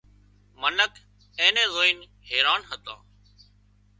[0.61, 0.93] منک
[1.39, 1.97] اين نين زوئينَ
[2.29, 2.99] حيران هتان